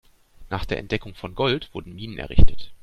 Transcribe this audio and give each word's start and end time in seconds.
Nach 0.49 0.65
der 0.65 0.79
Entdeckung 0.79 1.13
von 1.13 1.35
Gold 1.35 1.69
wurden 1.75 1.93
Minen 1.93 2.17
errichtet. 2.17 2.71